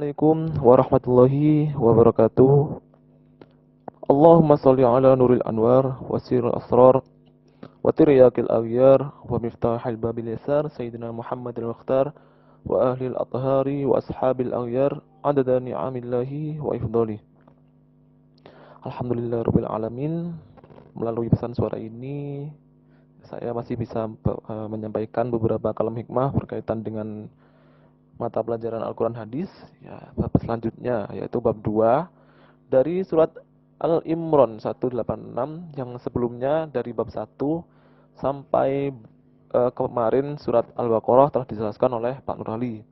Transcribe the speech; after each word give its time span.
Assalamualaikum 0.00 0.64
warahmatullahi 0.64 1.76
wabarakatuh. 1.76 2.80
Allahumma 4.08 4.56
salli 4.56 4.80
ala 4.80 5.12
nuril 5.12 5.44
anwar 5.44 6.00
wa 6.00 6.16
siril 6.16 6.56
asrar 6.56 7.04
wa 7.04 7.84
tiryakil 7.92 8.48
awyar 8.48 9.12
wa 9.28 9.36
miftahil 9.36 10.00
babil 10.00 10.32
yasar 10.32 10.72
Sayyidina 10.72 11.12
Muhammad 11.12 11.52
al-Mukhtar 11.60 12.16
wa 12.64 12.96
ahli 12.96 13.12
al-athari 13.12 13.84
wa 13.84 14.00
ashabil 14.00 14.56
awyar 14.56 15.04
adada 15.20 15.60
ni'amillahi 15.60 16.56
wa 16.64 16.72
ifdali. 16.80 17.20
Alhamdulillah 18.80 19.44
Rabbil 19.44 19.68
Alamin 19.68 20.32
Melalui 20.96 21.28
pesan 21.28 21.52
suara 21.52 21.76
ini 21.76 22.48
Saya 23.28 23.52
masih 23.52 23.76
bisa 23.76 24.08
uh, 24.08 24.64
menyampaikan 24.64 25.28
beberapa 25.28 25.76
kalam 25.76 25.92
hikmah 25.92 26.32
Berkaitan 26.32 26.80
dengan 26.80 27.28
mata 28.20 28.44
pelajaran 28.44 28.84
Al-Quran 28.84 29.16
Hadis 29.16 29.48
ya 29.80 30.12
bab 30.12 30.36
selanjutnya 30.36 31.08
yaitu 31.16 31.40
bab 31.40 31.56
2 31.64 32.04
dari 32.68 33.00
surat 33.02 33.32
Al-Imran 33.80 34.60
186 34.60 34.92
yang 35.80 35.90
sebelumnya 36.04 36.68
dari 36.68 36.92
bab 36.92 37.08
1 37.08 37.24
sampai 38.20 38.92
uh, 39.56 39.72
kemarin 39.72 40.36
surat 40.36 40.68
Al-Baqarah 40.76 41.32
telah 41.32 41.46
dijelaskan 41.48 41.90
oleh 41.96 42.14
Pak 42.20 42.36
Nurali. 42.36 42.84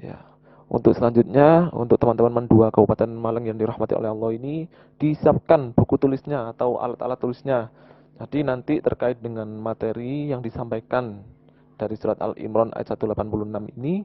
Ya. 0.00 0.18
Untuk 0.66 0.98
selanjutnya, 0.98 1.70
untuk 1.70 2.02
teman-teman 2.02 2.42
mendua 2.42 2.74
Kabupaten 2.74 3.06
Malang 3.06 3.46
yang 3.46 3.54
dirahmati 3.54 3.94
oleh 3.94 4.10
Allah 4.10 4.34
ini, 4.34 4.66
disiapkan 4.98 5.70
buku 5.70 5.94
tulisnya 5.94 6.50
atau 6.50 6.82
alat-alat 6.82 7.22
tulisnya. 7.22 7.70
Jadi 8.18 8.42
nanti 8.42 8.74
terkait 8.82 9.22
dengan 9.22 9.46
materi 9.62 10.26
yang 10.26 10.42
disampaikan 10.42 11.22
dari 11.78 11.94
surat 11.94 12.18
Al-Imran 12.18 12.74
ayat 12.74 12.98
186 12.98 13.78
ini, 13.78 14.02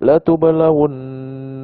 لتبلون 0.00 1.53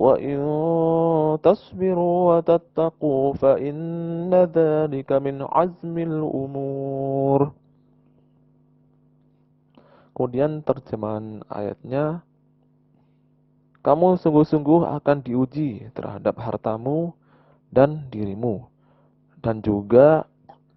وإن 0.00 0.38
تصبروا 1.42 2.18
وتتقوا 2.30 3.24
فإن 3.34 4.32
ذلك 4.32 5.10
من 5.12 5.36
عزم 5.44 5.96
الأمور 5.98 7.40
Kemudian 10.10 10.60
terjemahan 10.60 11.40
ayatnya 11.48 12.20
Kamu 13.80 14.20
sungguh-sungguh 14.20 14.84
akan 15.00 15.24
diuji 15.24 15.88
terhadap 15.96 16.36
hartamu 16.36 17.16
dan 17.72 18.04
dirimu 18.12 18.68
Dan 19.40 19.64
juga 19.64 20.28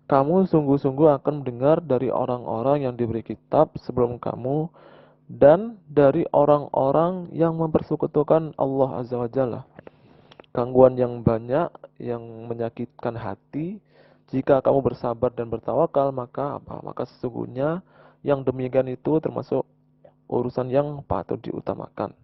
kamu 0.07 0.47
sungguh-sungguh 0.47 1.09
akan 1.19 1.43
mendengar 1.43 1.83
dari 1.83 2.07
orang-orang 2.07 2.87
yang 2.87 2.95
diberi 2.95 3.23
kitab 3.23 3.75
sebelum 3.81 4.19
kamu 4.19 4.69
dan 5.28 5.76
dari 5.84 6.24
orang-orang 6.32 7.28
yang 7.36 7.52
mempersekutukan 7.60 8.56
Allah 8.56 9.04
Azza 9.04 9.20
wa 9.20 9.28
Jalla. 9.28 9.62
Gangguan 10.56 10.96
yang 10.96 11.20
banyak 11.20 11.68
yang 12.00 12.24
menyakitkan 12.48 13.12
hati, 13.14 13.78
jika 14.32 14.64
kamu 14.64 14.80
bersabar 14.80 15.28
dan 15.28 15.52
bertawakal, 15.52 16.08
maka 16.16 16.56
apa? 16.56 16.80
Maka 16.80 17.04
sesungguhnya 17.04 17.84
yang 18.24 18.40
demikian 18.40 18.88
itu 18.88 19.20
termasuk 19.20 19.68
urusan 20.32 20.72
yang 20.72 21.04
patut 21.04 21.36
diutamakan. 21.44 22.16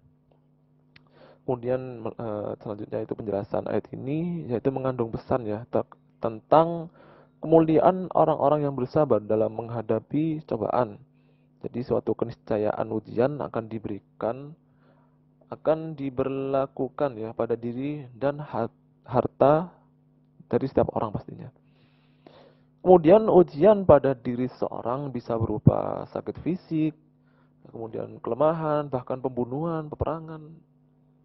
Kemudian 1.45 2.09
eh, 2.09 2.51
selanjutnya 2.65 3.05
itu 3.05 3.13
penjelasan 3.13 3.69
ayat 3.69 3.85
ini 3.93 4.49
yaitu 4.49 4.73
mengandung 4.73 5.13
pesan 5.13 5.45
ya 5.45 5.69
tentang 6.17 6.89
kemuliaan 7.45 8.09
orang-orang 8.17 8.65
yang 8.65 8.73
bersabar 8.73 9.21
dalam 9.21 9.53
menghadapi 9.53 10.41
cobaan 10.49 10.97
jadi 11.65 11.81
suatu 11.81 12.13
keniscayaan 12.13 12.93
ujian 12.93 13.41
akan 13.41 13.65
diberikan, 13.73 14.53
akan 15.49 15.97
diberlakukan 15.97 17.17
ya 17.17 17.33
pada 17.33 17.57
diri 17.57 18.05
dan 18.13 18.37
harta 19.09 19.73
dari 20.45 20.67
setiap 20.69 20.93
orang 20.93 21.09
pastinya. 21.17 21.49
Kemudian 22.85 23.33
ujian 23.33 23.89
pada 23.89 24.13
diri 24.13 24.45
seorang 24.61 25.09
bisa 25.09 25.41
berupa 25.41 26.05
sakit 26.13 26.37
fisik, 26.45 26.93
kemudian 27.73 28.21
kelemahan, 28.21 28.93
bahkan 28.93 29.25
pembunuhan, 29.25 29.89
peperangan, 29.89 30.53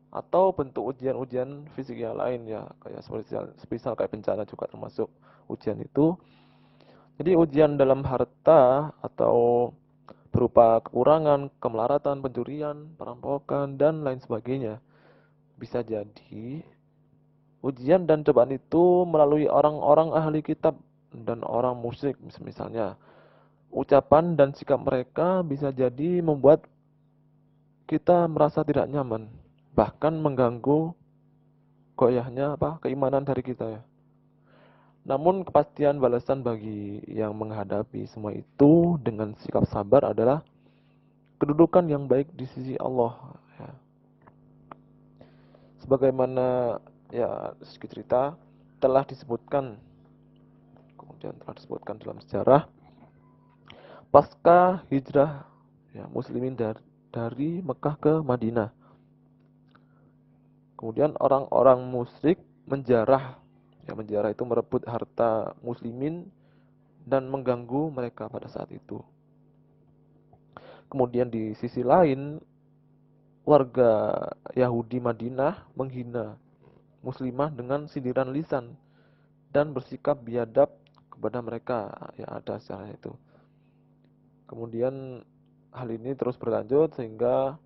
atau 0.08 0.56
bentuk 0.56 0.96
ujian-ujian 0.96 1.68
fisik 1.76 2.00
yang 2.00 2.16
lain 2.16 2.48
ya, 2.48 2.64
kayak 2.80 3.04
seperti 3.04 3.36
misal 3.68 3.92
kayak 4.00 4.16
bencana 4.16 4.48
juga 4.48 4.72
termasuk 4.72 5.12
ujian 5.52 5.84
itu. 5.84 6.16
Jadi 7.20 7.36
ujian 7.36 7.76
dalam 7.76 8.08
harta 8.08 8.96
atau 9.04 9.70
berupa 10.30 10.80
kekurangan, 10.86 11.50
kemelaratan, 11.58 12.22
pencurian, 12.22 12.94
perampokan, 12.96 13.76
dan 13.76 14.06
lain 14.06 14.22
sebagainya. 14.22 14.78
Bisa 15.58 15.82
jadi 15.84 16.64
ujian 17.60 18.08
dan 18.08 18.24
cobaan 18.24 18.56
itu 18.56 19.04
melalui 19.04 19.50
orang-orang 19.50 20.16
ahli 20.16 20.40
kitab 20.40 20.80
dan 21.12 21.42
orang 21.44 21.76
musyrik 21.76 22.16
misalnya. 22.22 22.96
Ucapan 23.70 24.34
dan 24.34 24.54
sikap 24.58 24.82
mereka 24.82 25.46
bisa 25.46 25.70
jadi 25.70 26.26
membuat 26.26 26.66
kita 27.86 28.26
merasa 28.30 28.62
tidak 28.66 28.90
nyaman, 28.90 29.30
bahkan 29.74 30.14
mengganggu 30.18 30.94
goyahnya 31.98 32.58
apa 32.58 32.82
keimanan 32.82 33.26
dari 33.26 33.42
kita 33.42 33.66
ya. 33.66 33.82
Namun 35.08 35.48
kepastian 35.48 35.98
balasan 35.98 36.44
bagi 36.44 37.00
yang 37.08 37.36
menghadapi 37.36 38.04
semua 38.12 38.36
itu 38.36 39.00
dengan 39.00 39.36
sikap 39.40 39.64
sabar 39.72 40.12
adalah 40.12 40.44
kedudukan 41.40 41.88
yang 41.88 42.06
baik 42.06 42.28
di 42.36 42.46
sisi 42.52 42.76
Allah. 42.78 43.16
Ya. 43.58 43.72
Sebagaimana 45.88 46.78
ya 47.10 47.56
sedikit 47.64 47.96
cerita 47.96 48.22
telah 48.80 49.04
disebutkan 49.08 49.80
kemudian 50.96 51.36
telah 51.42 51.56
disebutkan 51.58 51.96
dalam 52.00 52.22
sejarah 52.22 52.64
pasca 54.14 54.86
hijrah 54.90 55.46
ya 55.94 56.06
muslimin 56.10 56.54
dari, 56.54 56.82
dari 57.10 57.52
Mekah 57.62 57.96
ke 57.98 58.14
Madinah. 58.22 58.70
Kemudian 60.80 61.12
orang-orang 61.20 61.84
musyrik 61.92 62.40
menjarah 62.64 63.36
Ya, 63.90 63.98
menjarah 63.98 64.30
itu 64.30 64.46
merebut 64.46 64.86
harta 64.86 65.58
muslimin 65.66 66.30
dan 67.10 67.26
mengganggu 67.26 67.90
mereka 67.90 68.30
pada 68.30 68.46
saat 68.46 68.70
itu. 68.70 69.02
Kemudian 70.94 71.34
di 71.34 71.58
sisi 71.58 71.82
lain, 71.82 72.38
warga 73.50 74.14
Yahudi 74.54 75.02
Madinah 75.02 75.74
menghina 75.74 76.38
muslimah 77.02 77.50
dengan 77.50 77.90
sindiran 77.90 78.30
lisan 78.30 78.78
dan 79.50 79.74
bersikap 79.74 80.22
biadab 80.22 80.70
kepada 81.10 81.42
mereka 81.42 81.90
yang 82.14 82.30
ada 82.30 82.62
secara 82.62 82.94
itu. 82.94 83.10
Kemudian 84.46 85.26
hal 85.74 85.90
ini 85.90 86.14
terus 86.14 86.38
berlanjut 86.38 86.94
sehingga 86.94 87.58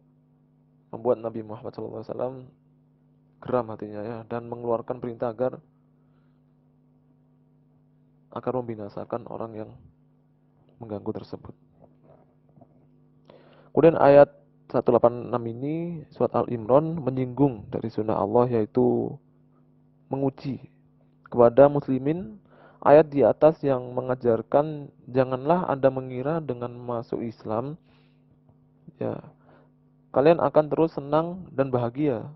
membuat 0.87 1.19
Nabi 1.19 1.43
Muhammad 1.43 1.75
SAW 1.75 2.47
geram 3.43 3.67
hatinya 3.75 4.01
ya 4.07 4.17
dan 4.23 4.47
mengeluarkan 4.47 5.03
perintah 5.03 5.35
agar 5.35 5.59
akan 8.33 8.65
membinasakan 8.65 9.29
orang 9.29 9.51
yang 9.53 9.69
mengganggu 10.81 11.23
tersebut. 11.23 11.53
Kemudian 13.71 13.97
ayat 13.97 14.29
186 14.69 15.33
ini 15.53 16.05
surat 16.09 16.33
Al-Imran 16.33 16.97
menyinggung 16.97 17.69
dari 17.69 17.93
sunnah 17.93 18.17
Allah 18.17 18.49
yaitu 18.49 19.13
menguji 20.09 20.61
kepada 21.29 21.69
muslimin 21.69 22.37
ayat 22.85 23.09
di 23.09 23.25
atas 23.25 23.61
yang 23.65 23.93
mengajarkan 23.97 24.89
janganlah 25.09 25.65
Anda 25.65 25.89
mengira 25.89 26.41
dengan 26.41 26.73
masuk 26.77 27.21
Islam 27.25 27.77
ya 29.01 29.17
kalian 30.13 30.37
akan 30.37 30.65
terus 30.69 30.93
senang 30.93 31.49
dan 31.49 31.73
bahagia. 31.73 32.29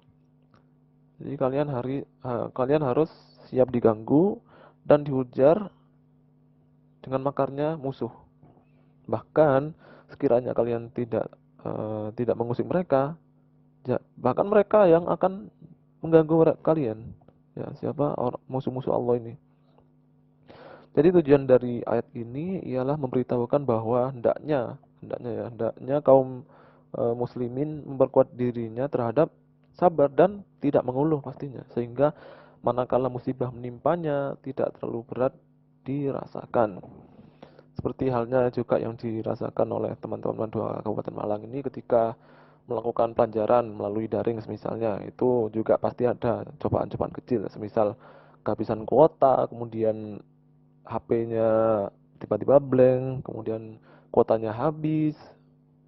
Jadi 1.21 1.33
kalian 1.37 1.69
hari 1.69 2.05
uh, 2.25 2.49
kalian 2.53 2.81
harus 2.81 3.09
siap 3.49 3.69
diganggu 3.69 4.41
dan 4.85 5.05
dihujar 5.05 5.69
dengan 7.07 7.23
makarnya 7.23 7.79
musuh. 7.79 8.11
Bahkan 9.07 9.71
sekiranya 10.11 10.51
kalian 10.51 10.91
tidak 10.91 11.31
uh, 11.63 12.11
tidak 12.19 12.35
mengusik 12.35 12.67
mereka, 12.67 13.15
ya, 13.87 14.03
bahkan 14.19 14.43
mereka 14.43 14.83
yang 14.91 15.07
akan 15.07 15.47
mengganggu 16.03 16.59
kalian. 16.59 17.15
Ya, 17.55 17.71
siapa 17.79 18.13
musuh-musuh 18.45 18.93
Allah 18.93 19.17
ini? 19.17 19.33
Jadi 20.93 21.13
tujuan 21.21 21.45
dari 21.45 21.81
ayat 21.85 22.09
ini 22.17 22.61
ialah 22.65 22.97
memberitahukan 22.97 23.65
bahwa 23.65 24.09
hendaknya 24.09 24.81
hendaknya 25.01 25.31
ya, 25.31 25.45
hendaknya 25.53 25.97
kaum 26.01 26.41
e, 26.89 27.01
muslimin 27.13 27.85
memperkuat 27.85 28.33
dirinya 28.33 28.89
terhadap 28.89 29.29
sabar 29.77 30.09
dan 30.09 30.41
tidak 30.57 30.81
mengeluh 30.81 31.21
pastinya 31.21 31.61
sehingga 31.77 32.17
manakala 32.65 33.13
musibah 33.13 33.53
menimpanya 33.53 34.41
tidak 34.41 34.73
terlalu 34.77 35.05
berat 35.05 35.33
dirasakan. 35.87 36.83
Seperti 37.79 38.11
halnya 38.11 38.51
juga 38.51 38.75
yang 38.75 38.99
dirasakan 38.99 39.67
oleh 39.71 39.95
teman-teman 40.03 40.51
dua 40.51 40.83
Kabupaten 40.83 41.15
Malang 41.15 41.47
ini 41.47 41.63
ketika 41.63 42.19
melakukan 42.67 43.15
pelajaran 43.15 43.71
melalui 43.71 44.11
daring 44.11 44.43
misalnya 44.43 44.99
itu 45.07 45.47
juga 45.55 45.79
pasti 45.79 46.03
ada 46.03 46.43
cobaan-cobaan 46.59 47.15
kecil 47.15 47.47
semisal 47.47 47.95
kehabisan 48.43 48.83
kuota 48.83 49.47
kemudian 49.47 50.19
HP-nya 50.83 51.49
tiba-tiba 52.19 52.59
blank 52.59 53.23
kemudian 53.23 53.79
kuotanya 54.11 54.51
habis 54.51 55.15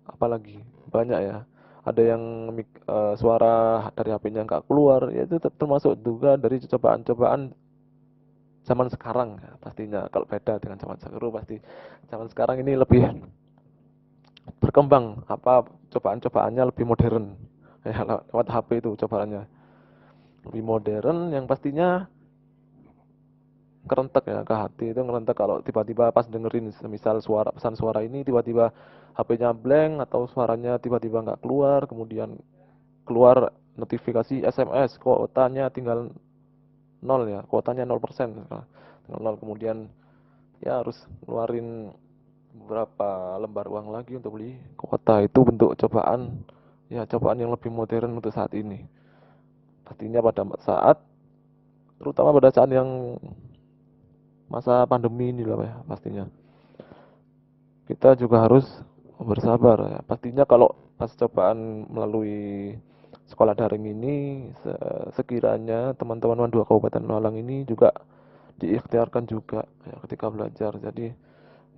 apalagi 0.07 0.63
banyak 0.87 1.19
ya 1.19 1.37
ada 1.83 2.01
yang 2.03 2.53
uh, 2.87 3.13
suara 3.19 3.91
dari 3.95 4.15
HP-nya 4.15 4.47
nggak 4.47 4.67
keluar 4.71 5.11
ya 5.11 5.27
itu 5.27 5.35
termasuk 5.39 5.99
juga 5.99 6.39
dari 6.39 6.63
cobaan-cobaan 6.63 7.51
zaman 8.67 8.87
sekarang 8.91 9.39
ya, 9.39 9.51
pastinya 9.59 10.01
kalau 10.11 10.25
beda 10.27 10.59
dengan 10.59 10.77
zaman 10.77 10.99
dahulu 10.99 11.39
pasti 11.39 11.57
zaman 12.11 12.27
sekarang 12.29 12.61
ini 12.61 12.75
lebih 12.75 13.01
berkembang 14.57 15.23
apa 15.29 15.65
cobaan-cobaannya 15.93 16.63
lebih 16.73 16.85
modern. 16.85 17.37
Ya 17.85 18.03
lewat 18.33 18.47
HP 18.49 18.83
itu 18.83 18.97
cobaannya. 19.05 19.43
Lebih 20.49 20.63
modern 20.63 21.31
yang 21.31 21.45
pastinya 21.45 22.09
kerentek 23.85 24.25
ya. 24.25 24.41
Ke 24.43 24.55
hati 24.55 24.85
itu 24.91 25.01
ngerentek 25.01 25.37
kalau 25.37 25.61
tiba-tiba 25.61 26.09
pas 26.09 26.25
dengerin 26.25 26.73
misal 26.89 27.21
suara 27.21 27.53
pesan 27.53 27.77
suara 27.77 28.01
ini 28.01 28.25
tiba-tiba 28.25 28.73
HP-nya 29.17 29.51
blank 29.51 30.05
atau 30.09 30.29
suaranya 30.31 30.79
tiba-tiba 30.79 31.19
nggak 31.25 31.41
keluar 31.43 31.83
kemudian 31.89 32.39
keluar 33.03 33.51
notifikasi 33.75 34.45
SMS 34.45 34.95
kuotanya 35.01 35.67
tinggal 35.73 36.13
nol 36.99 37.27
ya 37.27 37.43
kuotanya 37.47 37.87
nol 37.87 38.03
persen 38.03 38.43
tinggal 39.07 39.21
nol 39.21 39.37
kemudian 39.39 39.87
ya 40.59 40.83
harus 40.83 40.99
ngeluarin 41.23 41.95
beberapa 42.53 43.39
lembar 43.39 43.65
uang 43.69 43.87
lagi 43.93 44.17
untuk 44.17 44.37
beli 44.37 44.57
kuota. 44.75 45.23
Itu 45.23 45.45
bentuk 45.45 45.77
cobaan 45.79 46.43
ya 46.89 47.05
cobaan 47.05 47.39
yang 47.39 47.51
lebih 47.53 47.69
modern 47.69 48.19
untuk 48.19 48.33
saat 48.33 48.51
ini. 48.57 48.83
Pastinya 49.85 50.21
pada 50.21 50.45
saat 50.61 50.97
terutama 51.99 52.31
pada 52.31 52.49
saat 52.53 52.69
yang 52.71 53.19
masa 54.49 54.85
pandemi 54.89 55.29
ini 55.29 55.43
lah 55.45 55.57
ya 55.61 55.75
pastinya. 55.85 56.25
Kita 57.89 58.13
juga 58.17 58.45
harus 58.45 58.65
bersabar 59.17 59.77
ya. 59.89 59.99
Pastinya 60.05 60.45
kalau 60.45 60.73
pas 60.99 61.09
cobaan 61.15 61.89
melalui 61.89 62.75
sekolah 63.29 63.53
daring 63.53 63.85
ini 63.85 64.15
sekiranya 65.13 65.93
teman-teman 65.93 66.49
dua 66.49 66.65
kabupaten 66.65 67.05
Malang 67.05 67.37
ini 67.37 67.63
juga 67.63 67.93
diikhtiarkan 68.59 69.23
juga 69.29 69.63
ya, 69.87 69.95
ketika 70.03 70.27
belajar 70.27 70.75
jadi 70.75 71.15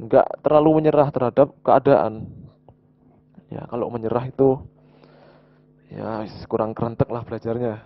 nggak 0.01 0.41
terlalu 0.41 0.81
menyerah 0.81 1.13
terhadap 1.13 1.53
keadaan. 1.61 2.25
Ya, 3.51 3.67
kalau 3.67 3.91
menyerah 3.91 4.31
itu 4.31 4.63
ya 5.91 6.23
kurang 6.47 6.71
kerentek 6.71 7.11
lah 7.11 7.21
belajarnya. 7.27 7.83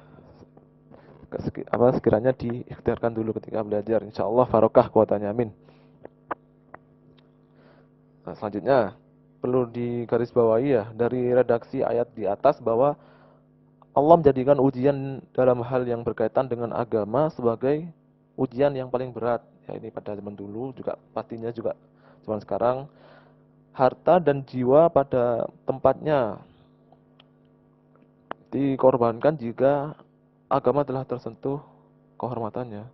Apa 1.74 1.92
sekiranya 1.98 2.32
diikhtiarkan 2.32 3.12
dulu 3.18 3.36
ketika 3.42 3.66
belajar. 3.66 4.06
Insya 4.06 4.24
Allah 4.24 4.46
farokah 4.48 4.88
kuatannya 4.88 5.28
amin. 5.28 5.50
Nah, 8.24 8.34
selanjutnya 8.38 8.96
perlu 9.44 9.68
digarisbawahi 9.70 10.70
ya 10.70 10.84
dari 10.96 11.34
redaksi 11.34 11.84
ayat 11.84 12.14
di 12.16 12.26
atas 12.30 12.62
bahwa 12.64 12.96
Allah 13.96 14.16
menjadikan 14.20 14.60
ujian 14.60 15.24
dalam 15.32 15.64
hal 15.64 15.88
yang 15.88 16.04
berkaitan 16.04 16.52
dengan 16.52 16.76
agama 16.76 17.32
sebagai 17.32 17.88
ujian 18.36 18.76
yang 18.76 18.92
paling 18.92 19.16
berat. 19.16 19.40
Ya 19.66 19.80
ini 19.80 19.90
pada 19.90 20.14
zaman 20.14 20.36
dulu 20.36 20.76
juga 20.76 21.00
pastinya 21.16 21.50
juga 21.50 21.74
Zaman 22.26 22.42
sekarang 22.42 22.78
harta 23.78 24.18
dan 24.18 24.42
jiwa 24.50 24.90
pada 24.90 25.46
tempatnya 25.70 26.42
dikorbankan 28.50 29.38
jika 29.38 29.94
agama 30.50 30.82
telah 30.82 31.06
tersentuh 31.06 31.62
kehormatannya. 32.18 32.90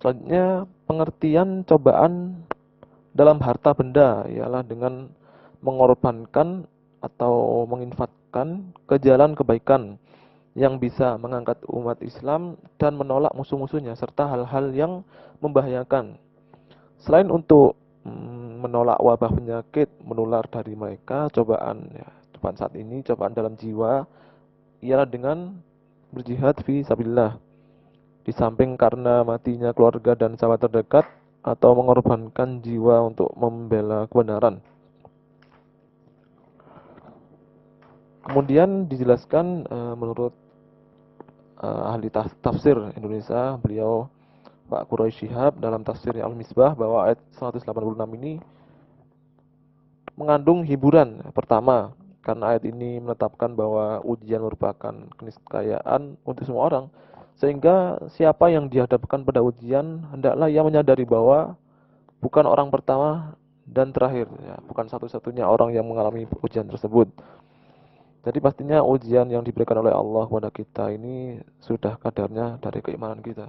Selanjutnya 0.00 0.64
pengertian 0.88 1.60
cobaan 1.68 2.40
dalam 3.12 3.36
harta 3.44 3.76
benda 3.76 4.24
ialah 4.32 4.64
dengan 4.64 5.12
mengorbankan 5.60 6.64
atau 7.04 7.64
menginfatkan 8.36 8.76
ke 8.84 8.96
jalan 9.00 9.32
kebaikan 9.32 9.82
yang 10.56 10.80
bisa 10.80 11.20
mengangkat 11.20 11.60
umat 11.68 12.00
Islam 12.00 12.56
dan 12.80 12.96
menolak 12.96 13.32
musuh-musuhnya 13.36 13.92
serta 13.92 14.24
hal-hal 14.28 14.72
yang 14.72 14.92
membahayakan 15.44 16.16
Selain 16.96 17.28
untuk 17.28 17.76
mm, 18.08 18.64
menolak 18.64 18.96
wabah 18.96 19.28
penyakit 19.28 19.92
menular 20.00 20.48
dari 20.48 20.72
mereka, 20.72 21.28
cobaan 21.28 21.92
ya, 21.92 22.08
cobaan 22.34 22.56
saat 22.56 22.72
ini, 22.72 23.04
cobaan 23.04 23.36
dalam 23.36 23.52
jiwa 23.54 24.08
ialah 24.80 25.04
dengan 25.04 25.60
berjihad 26.08 26.56
fi 26.64 26.80
sabilillah. 26.82 27.36
Di 28.24 28.32
samping 28.32 28.80
karena 28.80 29.22
matinya 29.22 29.70
keluarga 29.76 30.16
dan 30.16 30.34
sahabat 30.40 30.66
terdekat 30.66 31.04
atau 31.44 31.78
mengorbankan 31.78 32.64
jiwa 32.64 33.06
untuk 33.06 33.30
membela 33.36 34.08
kebenaran. 34.08 34.58
Kemudian 38.26 38.90
dijelaskan 38.90 39.70
uh, 39.70 39.94
menurut 39.94 40.34
uh, 41.62 41.94
ahli 41.94 42.10
tafsir 42.42 42.74
Indonesia, 42.98 43.54
beliau 43.62 44.10
Pak 44.66 44.90
Quraisy 44.90 45.30
Shihab 45.30 45.62
dalam 45.62 45.86
tafsir 45.86 46.10
Al-Misbah 46.18 46.74
bahwa 46.74 47.06
ayat 47.06 47.22
186 47.38 47.70
ini 48.18 48.42
mengandung 50.18 50.66
hiburan. 50.66 51.22
Pertama, 51.30 51.94
karena 52.26 52.56
ayat 52.56 52.66
ini 52.66 52.98
menetapkan 52.98 53.54
bahwa 53.54 54.02
ujian 54.02 54.42
merupakan 54.42 54.94
keniscayaan 55.14 56.18
untuk 56.26 56.42
semua 56.42 56.66
orang. 56.66 56.84
Sehingga 57.38 58.00
siapa 58.10 58.50
yang 58.50 58.66
dihadapkan 58.66 59.22
pada 59.22 59.44
ujian, 59.44 60.02
hendaklah 60.10 60.50
ia 60.50 60.66
menyadari 60.66 61.06
bahwa 61.06 61.54
bukan 62.18 62.48
orang 62.48 62.72
pertama 62.74 63.38
dan 63.68 63.94
terakhir. 63.94 64.26
Ya, 64.42 64.58
bukan 64.66 64.90
satu-satunya 64.90 65.46
orang 65.46 65.70
yang 65.70 65.86
mengalami 65.86 66.26
ujian 66.42 66.66
tersebut. 66.66 67.06
Jadi 68.26 68.38
pastinya 68.42 68.82
ujian 68.82 69.30
yang 69.30 69.46
diberikan 69.46 69.78
oleh 69.78 69.94
Allah 69.94 70.26
kepada 70.26 70.50
kita 70.50 70.84
ini 70.90 71.38
sudah 71.62 71.94
kadarnya 72.02 72.58
dari 72.58 72.82
keimanan 72.82 73.22
kita 73.22 73.46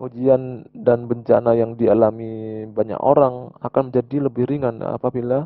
ujian 0.00 0.64
dan 0.72 1.04
bencana 1.04 1.52
yang 1.52 1.76
dialami 1.76 2.64
banyak 2.72 2.96
orang 2.96 3.52
akan 3.60 3.92
menjadi 3.92 4.16
lebih 4.26 4.48
ringan 4.48 4.80
apabila 4.80 5.44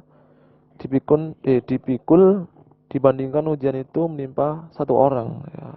dipikul, 0.79 1.35
eh, 1.43 1.59
dipikul 1.67 2.47
dibandingkan 2.87 3.43
ujian 3.51 3.75
itu 3.75 4.07
menimpa 4.07 4.71
satu 4.71 4.95
orang. 4.95 5.43
Ya. 5.51 5.69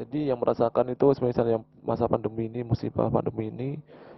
Jadi 0.00 0.30
yang 0.30 0.38
merasakan 0.38 0.94
itu 0.94 1.10
misalnya 1.18 1.60
masa 1.82 2.06
pandemi 2.06 2.46
ini, 2.46 2.62
musibah 2.62 3.10
pandemi 3.10 3.50
ini, 3.50 3.70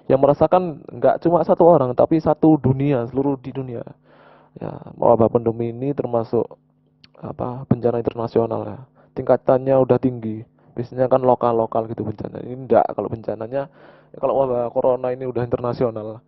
yang 0.06 0.20
merasakan 0.20 0.84
nggak 0.92 1.24
cuma 1.24 1.40
satu 1.42 1.64
orang, 1.64 1.96
tapi 1.96 2.20
satu 2.20 2.60
dunia, 2.60 3.08
seluruh 3.08 3.40
di 3.40 3.50
dunia. 3.50 3.82
Ya, 4.60 4.72
wabah 5.00 5.32
pandemi 5.32 5.72
ini 5.72 5.96
termasuk 5.96 6.44
apa 7.16 7.64
bencana 7.64 8.02
internasional 8.02 8.62
ya. 8.68 8.78
Tingkatannya 9.16 9.76
udah 9.80 9.96
tinggi. 9.96 10.44
Biasanya 10.72 11.08
kan 11.08 11.24
lokal-lokal 11.24 11.88
gitu 11.88 12.04
bencana. 12.04 12.40
Ini 12.44 12.54
enggak 12.56 12.84
kalau 12.92 13.08
bencananya 13.08 13.68
ya 14.12 14.18
kalau 14.20 14.44
wabah 14.44 14.68
corona 14.72 15.12
ini 15.12 15.24
udah 15.24 15.44
internasional. 15.44 16.20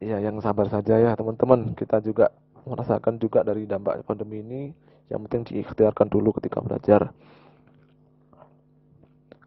Ya 0.00 0.20
yang 0.20 0.40
sabar 0.44 0.68
saja 0.68 1.00
ya 1.00 1.16
teman-teman. 1.16 1.72
Kita 1.72 2.04
juga 2.04 2.32
merasakan 2.68 3.16
juga 3.16 3.40
dari 3.44 3.64
dampak 3.64 4.04
pandemi 4.04 4.44
ini. 4.44 4.62
Yang 5.08 5.20
penting 5.24 5.42
diikhtiarkan 5.52 6.08
dulu 6.12 6.36
ketika 6.36 6.60
belajar. 6.60 7.08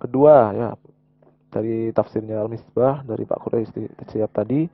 Kedua 0.02 0.50
ya 0.58 0.70
dari 1.54 1.94
tafsirnya 1.94 2.42
Al-Misbah 2.42 3.06
dari 3.06 3.28
Pak 3.28 3.40
Quraisy 3.46 4.10
siap 4.10 4.34
tadi 4.34 4.66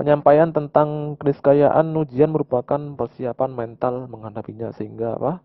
Penyampaian 0.00 0.48
tentang 0.48 1.20
keniscayaan 1.20 1.92
ujian 1.92 2.32
merupakan 2.32 2.80
persiapan 2.96 3.52
mental 3.52 4.08
menghadapinya 4.08 4.72
sehingga 4.72 5.20
apa? 5.20 5.44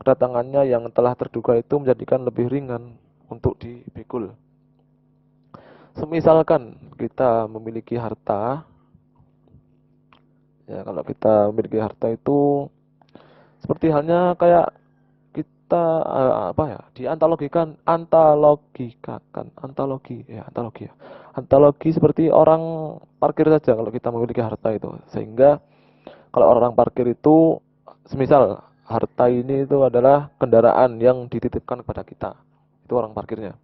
Kedatangannya 0.00 0.64
yang 0.72 0.88
telah 0.88 1.12
terduga 1.12 1.52
itu 1.60 1.76
menjadikan 1.76 2.24
lebih 2.24 2.48
ringan 2.48 2.96
untuk 3.28 3.60
dipikul. 3.60 4.32
Semisalkan 6.00 6.80
kita 6.96 7.44
memiliki 7.44 8.00
harta, 8.00 8.64
ya 10.64 10.80
kalau 10.80 11.04
kita 11.04 11.52
memiliki 11.52 11.76
harta 11.76 12.08
itu 12.08 12.72
seperti 13.60 13.92
halnya 13.92 14.32
kayak 14.40 14.72
kita 15.36 15.84
uh, 16.08 16.56
apa 16.56 16.64
ya 16.72 16.80
diantologikan 16.96 17.76
antologikakan 17.84 19.52
antologi 19.60 20.24
ya 20.24 20.48
antologi 20.48 20.88
ya 20.88 20.94
antologi 21.34 21.90
seperti 21.90 22.30
orang 22.30 22.94
parkir 23.18 23.50
saja 23.50 23.74
kalau 23.74 23.90
kita 23.90 24.08
memiliki 24.14 24.40
harta 24.40 24.70
itu. 24.70 24.94
Sehingga 25.10 25.58
kalau 26.30 26.46
orang 26.50 26.74
parkir 26.78 27.10
itu 27.10 27.58
semisal 28.06 28.62
harta 28.86 29.26
ini 29.26 29.66
itu 29.66 29.82
adalah 29.82 30.30
kendaraan 30.38 30.96
yang 31.02 31.26
dititipkan 31.26 31.82
kepada 31.82 32.02
kita. 32.06 32.30
Itu 32.86 32.94
orang 32.96 33.12
parkirnya. 33.12 33.58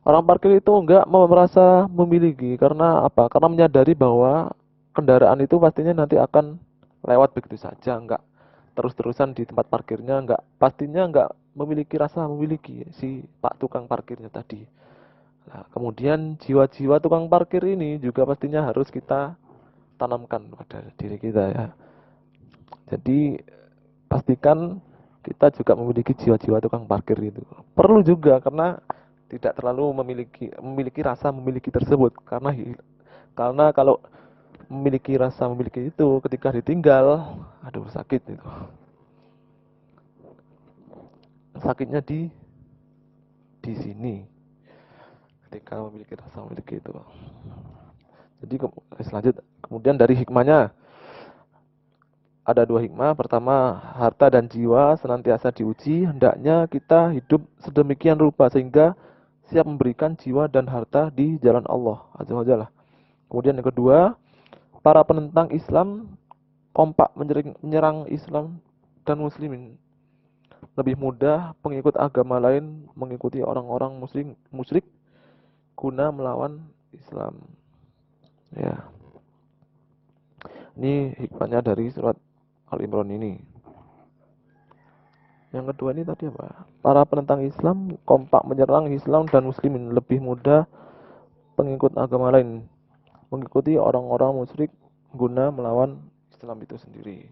Orang 0.00 0.24
parkir 0.26 0.58
itu 0.58 0.72
enggak 0.74 1.06
merasa 1.06 1.86
memiliki. 1.86 2.56
Karena 2.58 3.06
apa? 3.06 3.30
Karena 3.30 3.48
menyadari 3.52 3.92
bahwa 3.94 4.50
kendaraan 4.96 5.38
itu 5.44 5.60
pastinya 5.60 6.02
nanti 6.02 6.18
akan 6.18 6.58
lewat 7.04 7.36
begitu 7.36 7.60
saja. 7.60 8.00
Enggak 8.00 8.24
terus-terusan 8.74 9.36
di 9.36 9.44
tempat 9.44 9.68
parkirnya. 9.68 10.18
Nggak 10.24 10.40
pastinya 10.56 11.04
nggak 11.06 11.28
memiliki 11.54 11.94
rasa 12.00 12.24
memiliki 12.26 12.88
si 12.96 13.20
pak 13.44 13.60
tukang 13.60 13.84
parkirnya 13.84 14.32
tadi. 14.32 14.64
Nah, 15.50 15.66
kemudian 15.74 16.38
jiwa-jiwa 16.38 17.02
tukang 17.02 17.26
parkir 17.26 17.62
ini 17.66 17.98
juga 17.98 18.22
pastinya 18.22 18.70
harus 18.70 18.86
kita 18.86 19.34
tanamkan 19.98 20.46
pada 20.54 20.86
diri 20.94 21.18
kita 21.18 21.44
ya. 21.50 21.66
Jadi 22.94 23.38
pastikan 24.06 24.78
kita 25.26 25.50
juga 25.52 25.74
memiliki 25.74 26.14
jiwa-jiwa 26.14 26.62
tukang 26.62 26.86
parkir 26.86 27.18
itu. 27.18 27.42
Perlu 27.74 28.00
juga 28.06 28.38
karena 28.38 28.78
tidak 29.30 29.58
terlalu 29.58 29.90
memiliki 30.02 30.50
memiliki 30.58 31.02
rasa 31.06 31.30
memiliki 31.30 31.70
tersebut 31.70 32.14
karena 32.26 32.50
karena 33.38 33.70
kalau 33.70 34.02
memiliki 34.66 35.14
rasa 35.14 35.46
memiliki 35.46 35.90
itu 35.90 36.18
ketika 36.26 36.50
ditinggal 36.50 37.38
aduh 37.62 37.86
sakit 37.90 38.22
itu 38.26 38.46
sakitnya 41.62 42.02
di 42.02 42.26
di 43.62 43.72
sini 43.78 44.29
ketika 45.50 45.82
memiliki 45.82 46.14
rasa 46.14 46.46
memiliki 46.46 46.78
itu. 46.78 46.94
Jadi 48.40 48.54
ke, 48.54 48.66
selanjut 49.02 49.34
kemudian 49.66 49.98
dari 49.98 50.14
hikmahnya 50.14 50.70
ada 52.46 52.62
dua 52.62 52.86
hikmah. 52.86 53.18
Pertama 53.18 53.82
harta 53.98 54.30
dan 54.30 54.46
jiwa 54.46 54.94
senantiasa 55.02 55.50
diuji. 55.50 56.06
Hendaknya 56.06 56.70
kita 56.70 57.10
hidup 57.10 57.42
sedemikian 57.66 58.16
rupa 58.16 58.46
sehingga 58.46 58.94
siap 59.50 59.66
memberikan 59.66 60.14
jiwa 60.14 60.46
dan 60.46 60.70
harta 60.70 61.10
di 61.10 61.34
jalan 61.42 61.66
Allah 61.66 62.06
azza 62.14 62.70
kemudian 63.26 63.58
yang 63.58 63.66
kedua 63.66 64.14
para 64.78 65.02
penentang 65.02 65.50
Islam 65.50 66.14
kompak 66.70 67.10
menyerang 67.58 68.06
Islam 68.06 68.62
dan 69.02 69.18
muslimin. 69.18 69.74
Lebih 70.78 70.94
mudah 70.94 71.58
pengikut 71.66 71.98
agama 71.98 72.38
lain 72.38 72.86
mengikuti 72.94 73.42
orang-orang 73.42 73.98
muslim 73.98 74.38
musyrik 74.54 74.86
guna 75.80 76.12
melawan 76.12 76.60
Islam. 76.92 77.40
Ya. 78.52 78.84
Ini 80.76 81.16
hikmahnya 81.16 81.64
dari 81.64 81.88
surat 81.88 82.20
Al-Imran 82.68 83.08
ini. 83.08 83.40
Yang 85.50 85.74
kedua 85.74 85.90
ini 85.96 86.06
tadi 86.06 86.30
apa? 86.30 86.68
Para 86.84 87.02
penentang 87.08 87.42
Islam 87.42 87.98
kompak 88.06 88.46
menyerang 88.46 88.92
Islam 88.92 89.26
dan 89.26 89.48
muslimin 89.48 89.90
lebih 89.90 90.22
mudah 90.22 90.68
pengikut 91.58 91.98
agama 91.98 92.30
lain 92.30 92.68
mengikuti 93.30 93.78
orang-orang 93.78 94.42
musyrik 94.42 94.70
guna 95.14 95.50
melawan 95.50 95.98
Islam 96.30 96.62
itu 96.62 96.78
sendiri. 96.78 97.30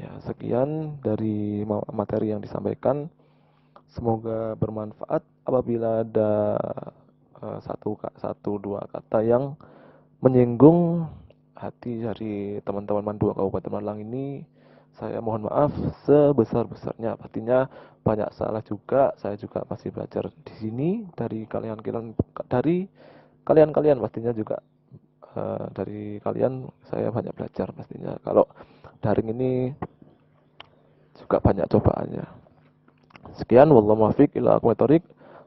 Ya, 0.00 0.16
sekian 0.24 1.00
dari 1.04 1.64
materi 1.92 2.32
yang 2.32 2.40
disampaikan. 2.40 3.12
Semoga 3.92 4.54
bermanfaat 4.56 5.20
apabila 5.44 6.06
ada 6.06 6.56
uh, 7.42 7.58
satu 7.60 7.96
satu 8.20 8.60
dua 8.60 8.84
kata 8.88 9.24
yang 9.24 9.56
menyinggung 10.20 11.08
hati 11.56 12.00
dari 12.00 12.60
teman-teman 12.64 13.04
Mandua 13.04 13.36
Kabupaten 13.36 13.72
Malang 13.72 14.00
ini 14.00 14.44
saya 14.96 15.20
mohon 15.24 15.48
maaf 15.48 15.72
sebesar-besarnya. 16.04 17.16
Pastinya 17.16 17.68
banyak 18.04 18.28
salah 18.36 18.60
juga. 18.64 19.16
Saya 19.16 19.36
juga 19.40 19.64
masih 19.68 19.92
belajar 19.92 20.28
di 20.44 20.54
sini 20.60 20.88
dari 21.16 21.48
kalian-kalian 21.48 22.16
dari 22.48 22.84
kalian-kalian 23.44 23.96
pastinya 24.00 24.32
juga 24.36 24.60
uh, 25.36 25.66
dari 25.72 26.20
kalian 26.20 26.68
saya 26.88 27.08
banyak 27.08 27.32
belajar 27.32 27.72
pastinya. 27.72 28.16
Kalau 28.20 28.44
daring 29.00 29.32
ini 29.32 29.52
juga 31.16 31.40
banyak 31.40 31.64
cobaannya. 31.68 32.26
Sekian 33.40 33.72
wallahu 33.72 34.08
muwaffiq 34.08 34.36
ila. 34.36 34.60